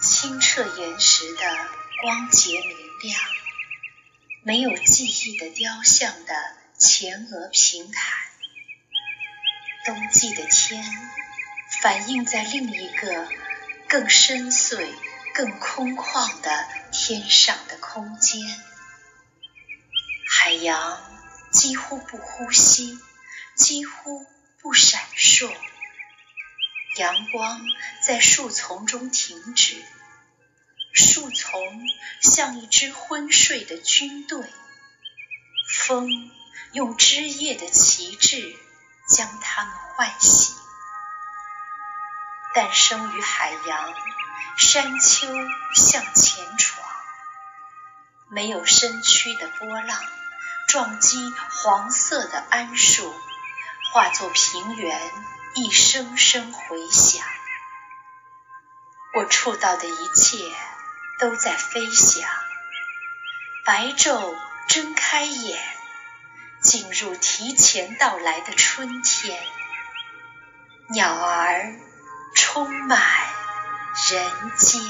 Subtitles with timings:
[0.00, 1.40] 清澈岩石的
[2.02, 3.20] 光洁明亮，
[4.42, 6.34] 没有记忆的雕像的
[6.78, 8.14] 前额平坦。
[9.84, 10.84] 冬季的天，
[11.82, 13.28] 反映在另一个
[13.88, 14.88] 更深邃、
[15.34, 18.40] 更空旷的天上的空间。
[20.30, 21.00] 海洋
[21.50, 22.98] 几乎不呼吸，
[23.56, 24.24] 几乎。
[26.98, 27.60] 阳光
[28.02, 29.80] 在树丛中停止，
[30.92, 31.80] 树丛
[32.20, 34.44] 像一支昏睡的军队。
[35.86, 36.08] 风
[36.72, 38.52] 用枝叶的旗帜
[39.08, 40.56] 将它们唤醒。
[42.52, 43.94] 诞生于海洋，
[44.56, 45.28] 山丘
[45.76, 46.84] 向前闯，
[48.28, 50.02] 没有身躯的波浪
[50.66, 53.14] 撞击黄色的桉树，
[53.92, 55.37] 化作平原。
[55.90, 57.26] 声声回响，
[59.14, 60.36] 我触到的一切
[61.18, 62.28] 都在飞翔。
[63.64, 64.36] 白昼
[64.68, 65.58] 睁开眼，
[66.60, 69.42] 进入提前到来的春天。
[70.90, 71.80] 鸟儿
[72.34, 73.00] 充满
[74.10, 74.82] 人间。